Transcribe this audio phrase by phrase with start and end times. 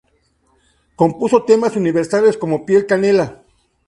[0.95, 3.43] Compuso temas universales como Piel canela.